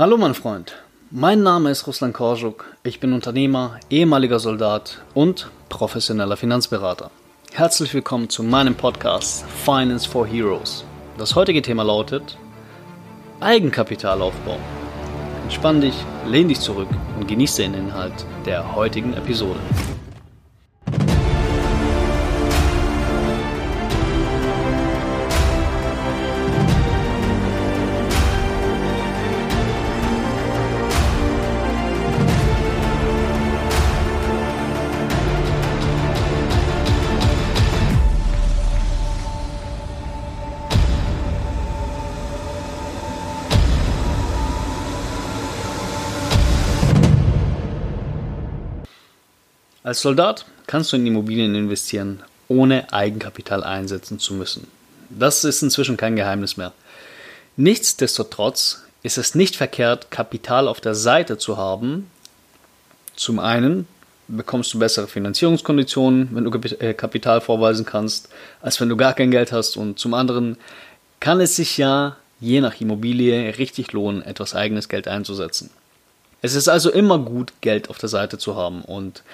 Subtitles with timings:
[0.00, 6.38] Hallo mein Freund, mein Name ist Ruslan Korjuk, ich bin Unternehmer, ehemaliger Soldat und professioneller
[6.38, 7.10] Finanzberater.
[7.52, 10.86] Herzlich willkommen zu meinem Podcast Finance for Heroes.
[11.18, 12.38] Das heutige Thema lautet
[13.40, 14.56] Eigenkapitalaufbau.
[15.42, 16.88] Entspann dich, lehn dich zurück
[17.18, 19.60] und genieße den Inhalt der heutigen Episode.
[49.90, 54.68] Als Soldat kannst du in Immobilien investieren, ohne Eigenkapital einsetzen zu müssen.
[55.08, 56.72] Das ist inzwischen kein Geheimnis mehr.
[57.56, 62.08] Nichtsdestotrotz ist es nicht verkehrt, Kapital auf der Seite zu haben.
[63.16, 63.88] Zum einen
[64.28, 68.28] bekommst du bessere Finanzierungskonditionen, wenn du äh, Kapital vorweisen kannst,
[68.62, 69.76] als wenn du gar kein Geld hast.
[69.76, 70.56] Und zum anderen
[71.18, 75.68] kann es sich ja je nach Immobilie richtig lohnen, etwas eigenes Geld einzusetzen.
[76.42, 79.24] Es ist also immer gut, Geld auf der Seite zu haben und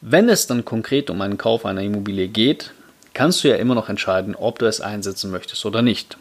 [0.00, 2.72] wenn es dann konkret um einen Kauf einer Immobilie geht,
[3.14, 6.18] kannst du ja immer noch entscheiden, ob du es einsetzen möchtest oder nicht.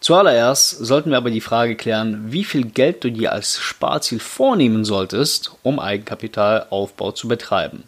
[0.00, 4.84] Zuallererst sollten wir aber die Frage klären, wie viel Geld du dir als Sparziel vornehmen
[4.84, 7.84] solltest, um Eigenkapitalaufbau zu betreiben.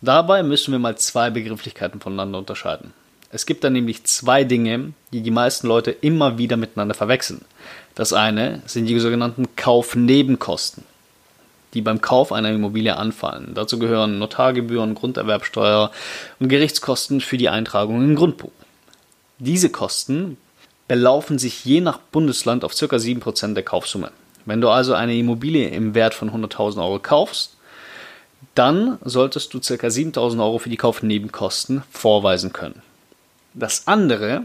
[0.00, 2.92] Dabei müssen wir mal zwei Begrifflichkeiten voneinander unterscheiden.
[3.30, 7.42] Es gibt da nämlich zwei Dinge, die die meisten Leute immer wieder miteinander verwechseln.
[7.94, 10.84] Das eine sind die sogenannten Kaufnebenkosten
[11.74, 13.52] die beim Kauf einer Immobilie anfallen.
[13.54, 15.90] Dazu gehören Notargebühren, Grunderwerbsteuer
[16.38, 18.52] und Gerichtskosten für die Eintragung im Grundbuch.
[19.38, 20.36] Diese Kosten
[20.88, 22.96] belaufen sich je nach Bundesland auf ca.
[22.96, 24.12] 7% der Kaufsumme.
[24.44, 27.56] Wenn du also eine Immobilie im Wert von 100.000 Euro kaufst,
[28.54, 29.86] dann solltest du ca.
[29.86, 32.82] 7.000 Euro für die Kaufnebenkosten vorweisen können.
[33.54, 34.44] Das andere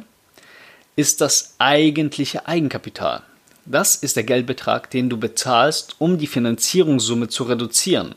[0.95, 3.23] ist das eigentliche Eigenkapital.
[3.69, 8.15] Das ist der Geldbetrag, den du bezahlst, um die Finanzierungssumme zu reduzieren.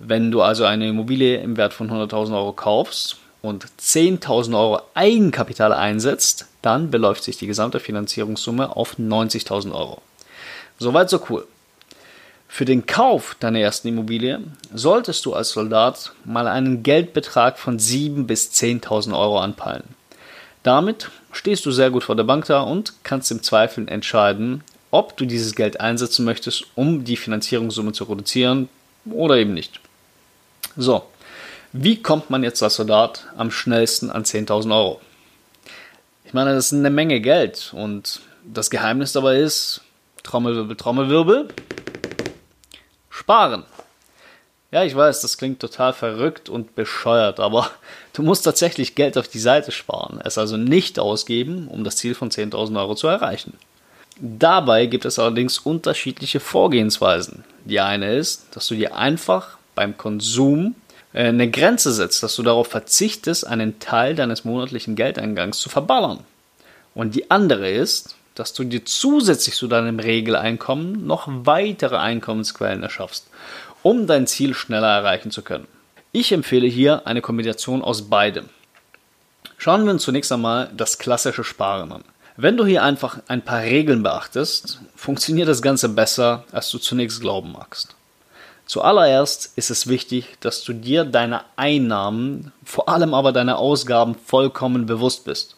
[0.00, 5.72] Wenn du also eine Immobilie im Wert von 100.000 Euro kaufst und 10.000 Euro Eigenkapital
[5.72, 10.02] einsetzt, dann beläuft sich die gesamte Finanzierungssumme auf 90.000 Euro.
[10.80, 11.46] Soweit so cool.
[12.48, 14.40] Für den Kauf deiner ersten Immobilie
[14.74, 19.84] solltest du als Soldat mal einen Geldbetrag von 7.000 bis 10.000 Euro anpeilen.
[20.64, 25.16] Damit stehst du sehr gut vor der Bank da und kannst im Zweifel entscheiden, ob
[25.16, 28.68] du dieses Geld einsetzen möchtest, um die Finanzierungssumme zu reduzieren
[29.04, 29.80] oder eben nicht.
[30.76, 31.04] So,
[31.72, 35.00] wie kommt man jetzt als Soldat am schnellsten an 10.000 Euro?
[36.24, 39.82] Ich meine, das ist eine Menge Geld und das Geheimnis dabei ist,
[40.22, 41.48] Trommelwirbel, Trommelwirbel,
[43.10, 43.64] sparen.
[44.70, 47.70] Ja, ich weiß, das klingt total verrückt und bescheuert, aber
[48.12, 52.14] du musst tatsächlich Geld auf die Seite sparen, es also nicht ausgeben, um das Ziel
[52.14, 53.54] von 10.000 Euro zu erreichen.
[54.20, 57.44] Dabei gibt es allerdings unterschiedliche Vorgehensweisen.
[57.64, 60.74] Die eine ist, dass du dir einfach beim Konsum
[61.12, 66.20] äh, eine Grenze setzt, dass du darauf verzichtest, einen Teil deines monatlichen Geldeingangs zu verballern.
[66.94, 73.28] Und die andere ist, dass du dir zusätzlich zu deinem Regeleinkommen noch weitere Einkommensquellen erschaffst,
[73.82, 75.66] um dein Ziel schneller erreichen zu können.
[76.12, 78.48] Ich empfehle hier eine Kombination aus beidem.
[79.58, 82.04] Schauen wir uns zunächst einmal das klassische Sparen an.
[82.40, 87.20] Wenn du hier einfach ein paar Regeln beachtest, funktioniert das Ganze besser, als du zunächst
[87.20, 87.96] glauben magst.
[88.64, 94.86] Zuallererst ist es wichtig, dass du dir deiner Einnahmen, vor allem aber deiner Ausgaben vollkommen
[94.86, 95.56] bewusst bist.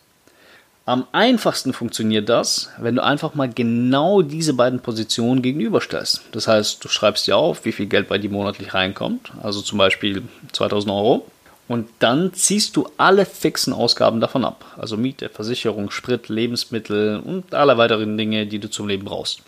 [0.86, 6.22] Am einfachsten funktioniert das, wenn du einfach mal genau diese beiden Positionen gegenüberstellst.
[6.32, 9.76] Das heißt, du schreibst dir auf, wie viel Geld bei dir monatlich reinkommt, also zum
[9.76, 11.26] Beispiel 2000 Euro,
[11.70, 14.64] und dann ziehst du alle fixen Ausgaben davon ab.
[14.76, 19.42] Also Miete, Versicherung, Sprit, Lebensmittel und alle weiteren Dinge, die du zum Leben brauchst.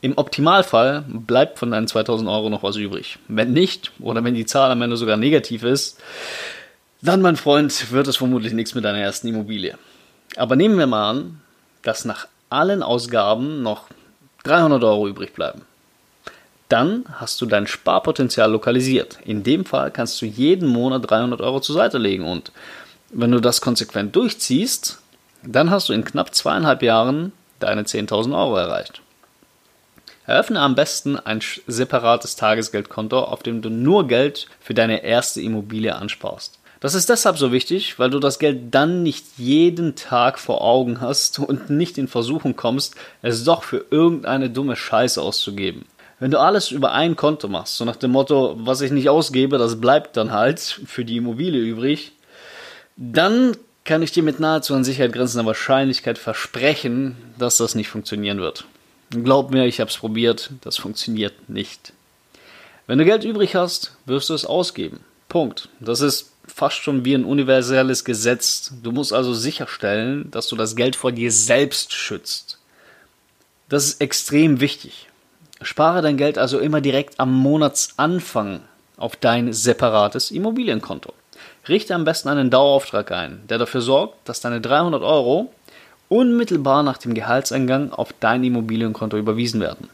[0.00, 3.18] Im Optimalfall bleibt von deinen 2000 Euro noch was übrig.
[3.28, 6.00] Wenn nicht, oder wenn die Zahl am Ende sogar negativ ist,
[7.02, 9.76] dann, mein Freund, wird es vermutlich nichts mit deiner ersten Immobilie.
[10.36, 11.40] Aber nehmen wir mal an,
[11.82, 13.88] dass nach allen Ausgaben noch
[14.44, 15.60] 300 Euro übrig bleiben.
[16.68, 19.18] Dann hast du dein Sparpotenzial lokalisiert.
[19.24, 22.50] In dem Fall kannst du jeden Monat 300 Euro zur Seite legen und
[23.10, 24.98] wenn du das konsequent durchziehst,
[25.44, 29.00] dann hast du in knapp zweieinhalb Jahren deine 10.000 Euro erreicht.
[30.26, 35.94] Eröffne am besten ein separates Tagesgeldkonto, auf dem du nur Geld für deine erste Immobilie
[35.94, 36.58] ansparst.
[36.80, 41.00] Das ist deshalb so wichtig, weil du das Geld dann nicht jeden Tag vor Augen
[41.00, 45.86] hast und nicht in Versuchung kommst, es doch für irgendeine dumme Scheiße auszugeben.
[46.18, 49.58] Wenn du alles über ein Konto machst, so nach dem Motto, was ich nicht ausgebe,
[49.58, 52.12] das bleibt dann halt für die Immobilie übrig,
[52.96, 58.38] dann kann ich dir mit nahezu an Sicherheit grenzender Wahrscheinlichkeit versprechen, dass das nicht funktionieren
[58.38, 58.64] wird.
[59.10, 61.92] Glaub mir, ich habe es probiert, das funktioniert nicht.
[62.86, 65.00] Wenn du Geld übrig hast, wirst du es ausgeben.
[65.28, 65.68] Punkt.
[65.80, 68.72] Das ist fast schon wie ein universelles Gesetz.
[68.82, 72.58] Du musst also sicherstellen, dass du das Geld vor dir selbst schützt.
[73.68, 75.08] Das ist extrem wichtig.
[75.62, 78.60] Spare dein Geld also immer direkt am Monatsanfang
[78.96, 81.12] auf dein separates Immobilienkonto.
[81.68, 85.52] Richte am besten einen Dauerauftrag ein, der dafür sorgt, dass deine 300 Euro
[86.08, 89.88] unmittelbar nach dem Gehaltseingang auf dein Immobilienkonto überwiesen werden.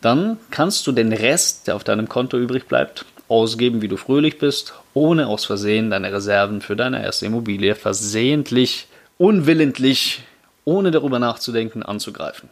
[0.00, 4.38] Dann kannst du den Rest, der auf deinem Konto übrig bleibt, ausgeben, wie du fröhlich
[4.38, 8.86] bist, ohne aus Versehen deine Reserven für deine erste Immobilie versehentlich,
[9.18, 10.22] unwillentlich,
[10.64, 12.48] ohne darüber nachzudenken, anzugreifen.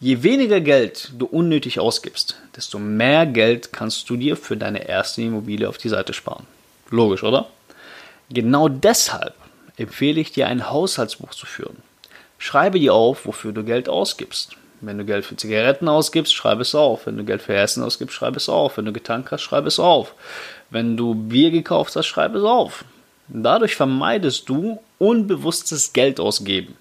[0.00, 5.22] Je weniger Geld du unnötig ausgibst, desto mehr Geld kannst du dir für deine erste
[5.22, 6.46] Immobilie auf die Seite sparen.
[6.88, 7.48] Logisch, oder?
[8.30, 9.34] Genau deshalb
[9.76, 11.78] empfehle ich dir ein Haushaltsbuch zu führen.
[12.38, 14.52] Schreibe dir auf, wofür du Geld ausgibst.
[14.80, 17.06] Wenn du Geld für Zigaretten ausgibst, schreibe es auf.
[17.06, 18.76] Wenn du Geld für Essen ausgibst, schreibe es auf.
[18.76, 20.14] Wenn du getankt hast, schreibe es auf.
[20.70, 22.84] Wenn du Bier gekauft hast, schreibe es auf.
[23.26, 26.76] Dadurch vermeidest du unbewusstes Geld ausgeben.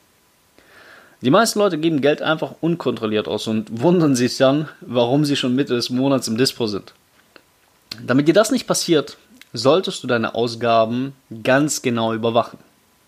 [1.21, 5.55] Die meisten Leute geben Geld einfach unkontrolliert aus und wundern sich dann, warum sie schon
[5.55, 6.93] Mitte des Monats im Dispo sind.
[8.05, 9.17] Damit dir das nicht passiert,
[9.53, 12.59] solltest du deine Ausgaben ganz genau überwachen.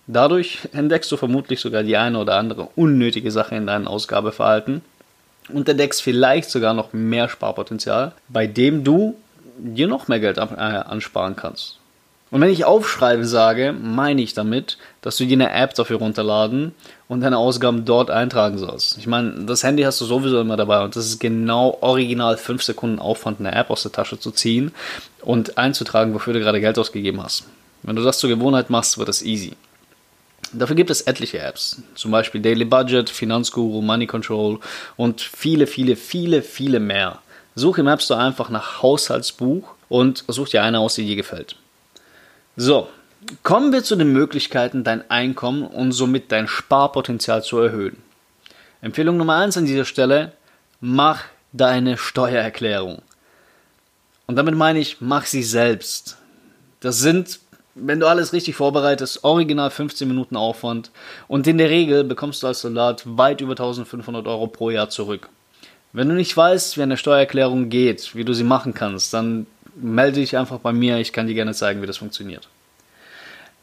[0.08, 4.82] Dadurch entdeckst du vermutlich sogar die eine oder andere unnötige Sache in deinem Ausgabeverhalten
[5.50, 9.16] und entdeckst vielleicht sogar noch mehr Sparpotenzial, bei dem du
[9.60, 11.79] dir noch mehr Geld äh, ansparen kannst.
[12.32, 16.76] Und wenn ich aufschreiben sage, meine ich damit, dass du dir eine App dafür runterladen
[17.08, 19.00] und deine Ausgaben dort eintragen sollst.
[19.00, 22.62] Ich meine, das Handy hast du sowieso immer dabei und das ist genau original 5
[22.62, 24.72] Sekunden Aufwand, eine App aus der Tasche zu ziehen
[25.22, 27.46] und einzutragen, wofür du gerade Geld ausgegeben hast.
[27.82, 29.54] Wenn du das zur Gewohnheit machst, wird das easy.
[30.54, 34.60] Dafür gibt es etliche Apps, zum Beispiel Daily Budget, Finanzguru, Money Control
[34.98, 37.20] und viele, viele, viele, viele mehr.
[37.56, 41.56] Suche im App Store einfach nach Haushaltsbuch und such dir eine aus, die dir gefällt.
[42.62, 42.90] So,
[43.42, 47.96] kommen wir zu den Möglichkeiten, dein Einkommen und somit dein Sparpotenzial zu erhöhen.
[48.82, 50.34] Empfehlung Nummer eins an dieser Stelle,
[50.82, 51.22] mach
[51.54, 53.02] deine Steuererklärung.
[54.28, 56.18] Und damit meine ich, mach sie selbst.
[56.82, 57.40] Das sind,
[57.76, 60.92] wenn du alles richtig vorbereitest, original 15 Minuten Aufwand
[61.30, 65.30] und in der Regel bekommst du als Soldat weit über 1500 Euro pro Jahr zurück.
[65.94, 69.48] Wenn du nicht weißt, wie eine Steuererklärung geht, wie du sie machen kannst, dann
[69.82, 72.48] melde dich einfach bei mir, ich kann dir gerne zeigen, wie das funktioniert.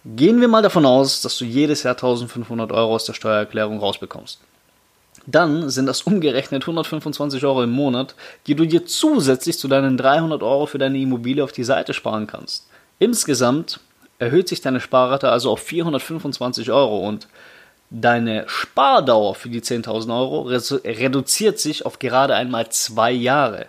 [0.04, 4.40] Gehen wir mal davon aus, dass du jedes Jahr 1500 Euro aus der Steuererklärung rausbekommst.
[5.26, 8.14] Dann sind das umgerechnet 125 Euro im Monat,
[8.46, 12.28] die du dir zusätzlich zu deinen 300 Euro für deine Immobilie auf die Seite sparen
[12.28, 12.68] kannst.
[13.00, 13.80] Insgesamt
[14.20, 17.26] erhöht sich deine Sparrate also auf 425 Euro und
[17.90, 23.66] deine Spardauer für die 10.000 Euro reduziert sich auf gerade einmal zwei Jahre.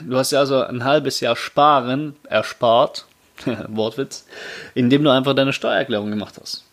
[0.00, 3.06] Du hast ja also ein halbes Jahr Sparen erspart,
[3.68, 4.26] Wortwitz,
[4.74, 6.64] indem du einfach deine Steuererklärung gemacht hast.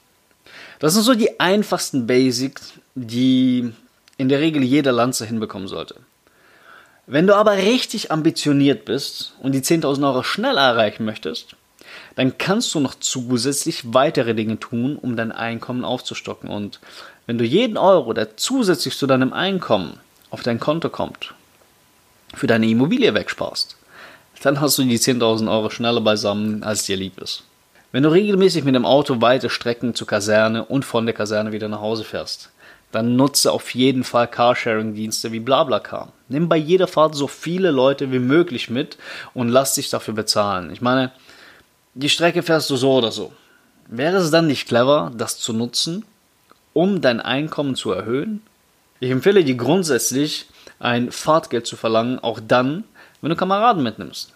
[0.79, 3.71] Das sind so die einfachsten Basics, die
[4.17, 5.95] in der Regel jeder Lanze hinbekommen sollte.
[7.05, 11.55] Wenn du aber richtig ambitioniert bist und die 10.000 Euro schnell erreichen möchtest,
[12.15, 16.49] dann kannst du noch zusätzlich weitere Dinge tun, um dein Einkommen aufzustocken.
[16.49, 16.79] Und
[17.25, 21.33] wenn du jeden Euro, der zusätzlich zu deinem Einkommen auf dein Konto kommt,
[22.33, 23.77] für deine Immobilie wegsparst,
[24.41, 27.43] dann hast du die 10.000 Euro schneller beisammen, als dir lieb ist.
[27.93, 31.69] Wenn du regelmäßig mit dem Auto weite Strecken zur Kaserne und von der Kaserne wieder
[31.69, 32.49] nach Hause fährst,
[32.91, 36.11] dann nutze auf jeden Fall Carsharing-Dienste wie BlaBlaCar.
[36.27, 38.97] Nimm bei jeder Fahrt so viele Leute wie möglich mit
[39.33, 40.71] und lass dich dafür bezahlen.
[40.71, 41.11] Ich meine,
[41.95, 43.31] die Strecke fährst du so oder so.
[43.87, 46.05] Wäre es dann nicht clever, das zu nutzen,
[46.73, 48.41] um dein Einkommen zu erhöhen?
[48.99, 50.47] Ich empfehle dir grundsätzlich,
[50.83, 52.83] ein Fahrtgeld zu verlangen, auch dann,
[53.21, 54.33] wenn du Kameraden mitnimmst.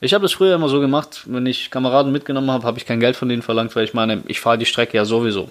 [0.00, 3.00] Ich habe das früher immer so gemacht, wenn ich Kameraden mitgenommen habe, habe ich kein
[3.00, 5.50] Geld von denen verlangt, weil ich meine, ich fahre die Strecke ja sowieso.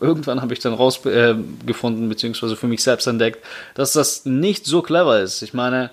[0.00, 4.82] Irgendwann habe ich dann rausgefunden, äh, beziehungsweise für mich selbst entdeckt, dass das nicht so
[4.82, 5.42] clever ist.
[5.42, 5.90] Ich meine,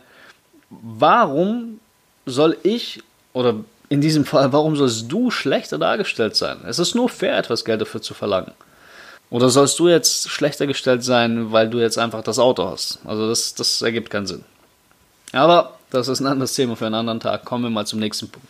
[0.70, 1.80] warum
[2.26, 3.02] soll ich,
[3.34, 3.56] oder
[3.88, 6.58] in diesem Fall, warum sollst du schlechter dargestellt sein?
[6.68, 8.52] Es ist nur fair, etwas Geld dafür zu verlangen.
[9.30, 13.00] Oder sollst du jetzt schlechter gestellt sein, weil du jetzt einfach das Auto hast?
[13.06, 14.44] Also das, das ergibt keinen Sinn.
[15.32, 17.46] Aber das ist ein anderes Thema für einen anderen Tag.
[17.46, 18.48] Kommen wir mal zum nächsten Punkt.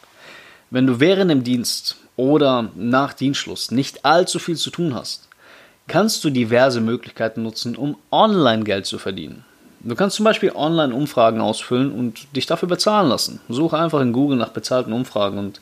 [0.69, 5.27] Wenn du während dem Dienst oder nach Dienstschluss nicht allzu viel zu tun hast,
[5.87, 9.45] kannst du diverse Möglichkeiten nutzen, um online Geld zu verdienen.
[9.87, 13.39] Du kannst zum Beispiel online Umfragen ausfüllen und dich dafür bezahlen lassen.
[13.49, 15.61] Suche einfach in Google nach bezahlten Umfragen und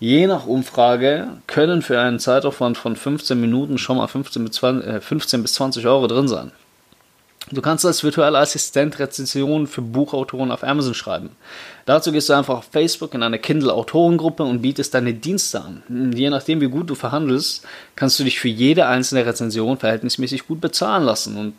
[0.00, 4.86] je nach Umfrage können für einen Zeitaufwand von 15 Minuten schon mal 15 bis 20,
[4.86, 6.52] äh, 15 bis 20 Euro drin sein.
[7.52, 11.30] Du kannst als virtueller Assistent Rezensionen für Buchautoren auf Amazon schreiben.
[11.86, 16.12] Dazu gehst du einfach auf Facebook in eine Kindle-Autorengruppe und bietest deine Dienste an.
[16.14, 17.66] Je nachdem, wie gut du verhandelst,
[17.96, 21.36] kannst du dich für jede einzelne Rezension verhältnismäßig gut bezahlen lassen.
[21.36, 21.54] Und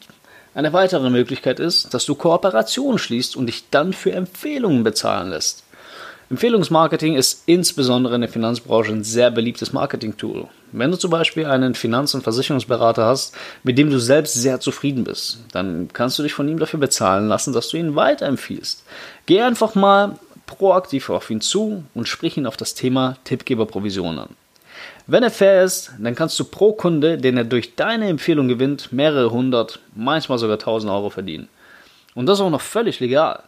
[0.56, 5.64] eine weitere Möglichkeit ist, dass du Kooperationen schließt und dich dann für Empfehlungen bezahlen lässt.
[6.32, 10.48] Empfehlungsmarketing ist insbesondere in der Finanzbranche ein sehr beliebtes Marketing-Tool.
[10.72, 15.04] Wenn du zum Beispiel einen Finanz- und Versicherungsberater hast, mit dem du selbst sehr zufrieden
[15.04, 18.84] bist, dann kannst du dich von ihm dafür bezahlen lassen, dass du ihn weiterempfiehlst.
[19.28, 24.30] Geh einfach mal proaktiv auf ihn zu und sprich ihn auf das Thema Tippgeberprovision an.
[25.08, 28.92] Wenn er fair ist, dann kannst du pro Kunde, den er durch deine Empfehlung gewinnt,
[28.92, 31.48] mehrere hundert, manchmal sogar tausend Euro verdienen.
[32.16, 33.44] Und das auch noch völlig legal.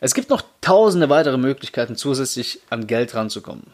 [0.00, 3.64] Es gibt noch tausende weitere Möglichkeiten, zusätzlich an Geld ranzukommen.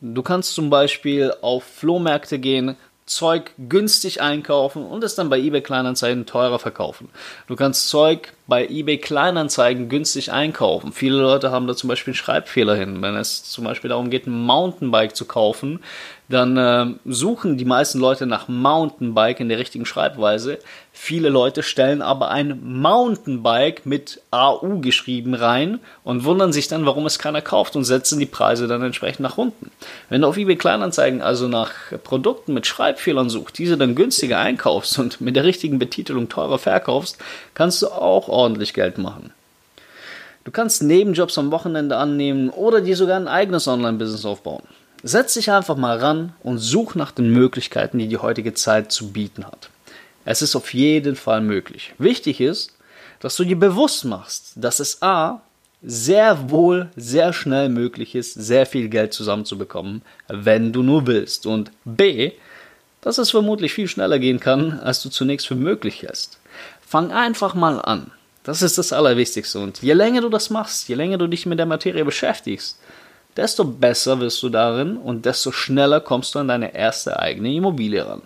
[0.00, 2.76] Du kannst zum Beispiel auf Flohmärkte gehen,
[3.10, 7.08] Zeug günstig einkaufen und es dann bei eBay Kleinanzeigen teurer verkaufen.
[7.48, 10.92] Du kannst Zeug bei eBay Kleinanzeigen günstig einkaufen.
[10.92, 13.02] Viele Leute haben da zum Beispiel einen Schreibfehler hin.
[13.02, 15.80] Wenn es zum Beispiel darum geht, ein Mountainbike zu kaufen,
[16.28, 20.60] dann äh, suchen die meisten Leute nach Mountainbike in der richtigen Schreibweise.
[20.92, 27.06] Viele Leute stellen aber ein Mountainbike mit AU geschrieben rein und wundern sich dann, warum
[27.06, 29.70] es keiner kauft und setzen die Preise dann entsprechend nach unten.
[30.08, 34.98] Wenn du auf eBay Kleinanzeigen also nach Produkten mit Schreibfehlern suchst, diese dann günstiger einkaufst
[34.98, 37.18] und mit der richtigen Betitelung teurer verkaufst,
[37.54, 39.32] kannst du auch ordentlich Geld machen.
[40.44, 44.62] Du kannst Nebenjobs am Wochenende annehmen oder dir sogar ein eigenes Online-Business aufbauen.
[45.02, 49.12] Setz dich einfach mal ran und such nach den Möglichkeiten, die die heutige Zeit zu
[49.12, 49.70] bieten hat.
[50.24, 51.94] Es ist auf jeden Fall möglich.
[51.98, 52.76] Wichtig ist,
[53.20, 55.40] dass du dir bewusst machst, dass es A
[55.82, 61.46] sehr wohl sehr schnell möglich ist, sehr viel Geld zusammenzubekommen, wenn du nur willst.
[61.46, 62.32] Und B,
[63.00, 66.38] dass es vermutlich viel schneller gehen kann, als du zunächst für möglich hältst.
[66.86, 68.10] Fang einfach mal an.
[68.42, 69.58] Das ist das Allerwichtigste.
[69.58, 72.78] Und je länger du das machst, je länger du dich mit der Materie beschäftigst,
[73.36, 78.06] desto besser wirst du darin und desto schneller kommst du an deine erste eigene Immobilie
[78.06, 78.22] ran.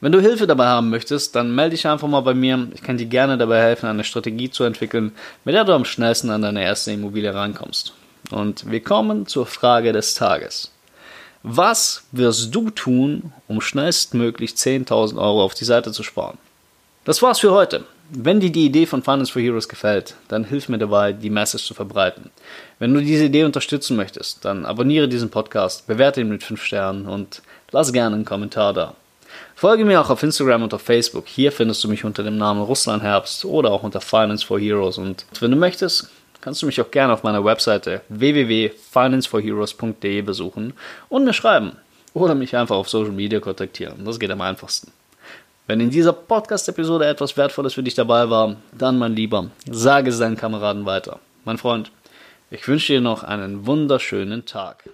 [0.00, 2.68] Wenn du Hilfe dabei haben möchtest, dann melde dich einfach mal bei mir.
[2.72, 5.12] Ich kann dir gerne dabei helfen, eine Strategie zu entwickeln,
[5.44, 7.94] mit der du am schnellsten an deine erste Immobilie rankommst.
[8.30, 10.70] Und wir kommen zur Frage des Tages.
[11.42, 16.38] Was wirst du tun, um schnellstmöglich 10.000 Euro auf die Seite zu sparen?
[17.04, 17.84] Das war's für heute.
[18.10, 21.66] Wenn dir die Idee von Finance for Heroes gefällt, dann hilf mir dabei, die Message
[21.66, 22.30] zu verbreiten.
[22.78, 27.06] Wenn du diese Idee unterstützen möchtest, dann abonniere diesen Podcast, bewerte ihn mit 5 Sternen
[27.06, 28.94] und lass gerne einen Kommentar da.
[29.58, 31.26] Folge mir auch auf Instagram und auf Facebook.
[31.26, 34.98] Hier findest du mich unter dem Namen Russland Herbst oder auch unter Finance for Heroes.
[34.98, 36.10] Und wenn du möchtest,
[36.40, 40.74] kannst du mich auch gerne auf meiner Webseite www.financeforheroes.de besuchen
[41.08, 41.72] und mir schreiben
[42.14, 44.04] oder mich einfach auf Social Media kontaktieren.
[44.04, 44.92] Das geht am einfachsten.
[45.66, 50.20] Wenn in dieser Podcast-Episode etwas Wertvolles für dich dabei war, dann, mein Lieber, sage es
[50.20, 51.18] deinen Kameraden weiter.
[51.44, 51.90] Mein Freund,
[52.52, 54.84] ich wünsche dir noch einen wunderschönen Tag.